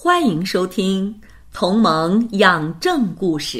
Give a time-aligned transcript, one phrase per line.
[0.00, 1.12] 欢迎收听
[1.52, 3.58] 《同盟养正故事》，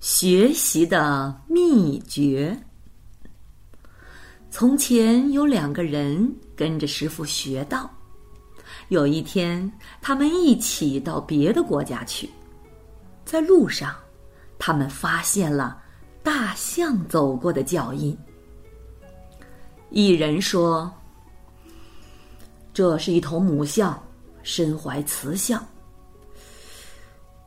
[0.00, 2.60] 学习的秘诀。
[4.50, 7.88] 从前有两个人跟着师傅学道，
[8.88, 9.70] 有一天
[10.02, 12.28] 他们一起到别的国家去，
[13.24, 13.94] 在路上，
[14.58, 15.80] 他们发现了
[16.24, 18.18] 大象走过的脚印。
[19.90, 20.92] 一人说
[22.74, 23.96] ：“这是一头母象。”
[24.42, 25.64] 身怀雌象，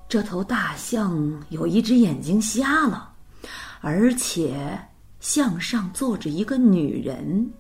[0.07, 3.11] 这头大象有一只眼睛瞎了，
[3.81, 4.79] 而且
[5.19, 7.51] 象上坐着一个女人。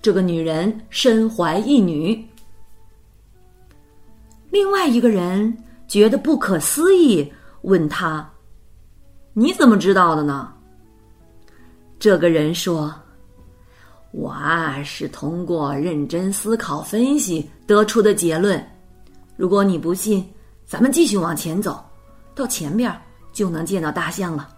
[0.00, 2.26] 这个女人身怀一女。
[4.50, 7.32] 另外一个人觉得不可思议，
[7.62, 8.28] 问他
[9.34, 10.52] ：“你怎么知道的呢？”
[11.98, 12.94] 这个人说。
[14.10, 18.64] 我啊，是通过认真思考分析得出的结论。
[19.36, 20.26] 如果你不信，
[20.64, 21.84] 咱们继续往前走，
[22.34, 22.90] 到前面
[23.32, 24.48] 就能见到大象了。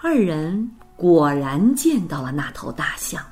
[0.00, 3.22] 二人果然见到了那头大象，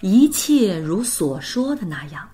[0.00, 2.28] 一切如所说的那样。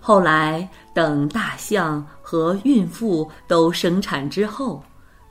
[0.00, 4.82] 后来，等大象和孕妇都生产之后，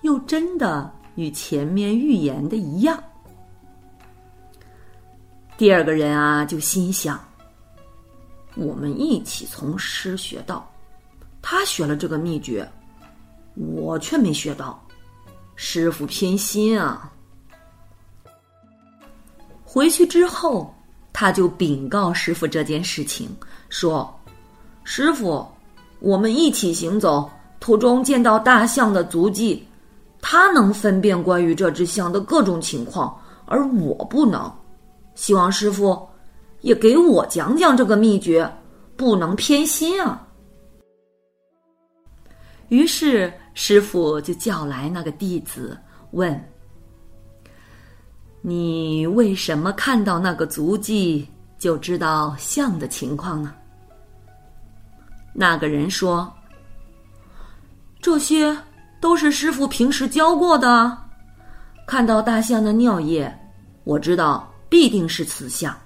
[0.02, 2.98] 又真的与前面预言的一样。
[5.56, 7.24] 第二个人啊，就心想：
[8.56, 10.68] 我们一起从师学道，
[11.42, 12.68] 他学了这个秘诀，
[13.56, 14.84] 我却没学到，
[15.56, 17.12] 师傅偏心啊！
[19.64, 20.74] 回去之后，
[21.14, 23.30] 他就禀告师傅这件事情，
[23.70, 24.12] 说
[24.84, 25.48] ：“师傅，
[26.00, 29.66] 我们一起行走，途中见到大象的足迹，
[30.20, 33.16] 他能分辨关于这只象的各种情况，
[33.46, 34.52] 而我不能。”
[35.16, 36.08] 希望师傅
[36.62, 38.52] 也给我讲讲这个秘诀，
[38.96, 40.28] 不能偏心啊。
[42.70, 45.78] 于是师傅就叫来那个弟子，
[46.12, 46.50] 问
[48.42, 51.28] ：“你为什么看到那个足迹
[51.60, 53.54] 就知道象的情况呢？”
[55.36, 56.32] 那个人说
[58.02, 58.58] ：“这些
[59.00, 60.98] 都是师傅平时教过的。
[61.86, 63.32] 看到大象的尿液，
[63.84, 65.78] 我知道。”必定是雌象，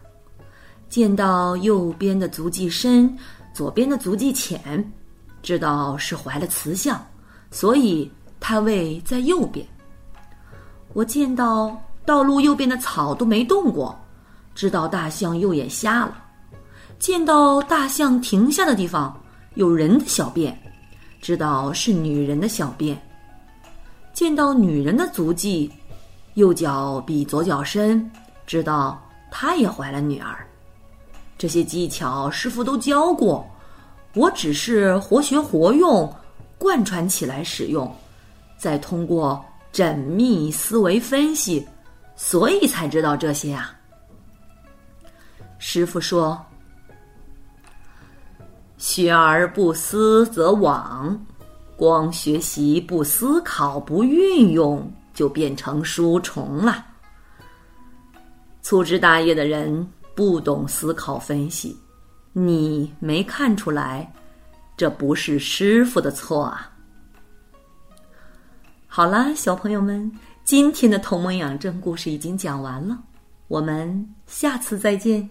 [0.87, 3.13] 见到右边的足迹深，
[3.53, 4.81] 左边的足迹浅，
[5.43, 7.05] 知道是怀了雌象，
[7.51, 8.09] 所以
[8.39, 9.67] 它位在右边。
[10.93, 13.93] 我见到道路右边的草都没动过，
[14.55, 16.23] 知道大象右眼瞎了。
[16.97, 19.13] 见到大象停下的地方
[19.55, 20.57] 有人的小便，
[21.19, 22.97] 知道是女人的小便。
[24.13, 25.69] 见到女人的足迹，
[26.35, 28.09] 右脚比左脚深。
[28.47, 28.99] 知道
[29.29, 30.47] 她也怀了女儿，
[31.37, 33.45] 这些技巧师傅都教过，
[34.15, 36.11] 我只是活学活用，
[36.57, 37.93] 贯穿起来使用，
[38.57, 41.67] 再通过缜密思维分析，
[42.15, 43.75] 所以才知道这些啊。
[45.59, 46.41] 师傅说
[48.77, 51.17] ：“学而不思则罔，
[51.75, 56.85] 光学习不思考不运用，就变成书虫了。”
[58.69, 61.73] 粗枝大叶的人不懂思考分析，
[62.33, 64.11] 你没看出来，
[64.75, 66.69] 这不是师傅的错啊。
[68.85, 70.11] 好啦，小朋友们，
[70.43, 73.01] 今天的同盟养正故事已经讲完了，
[73.47, 75.29] 我们下次再见。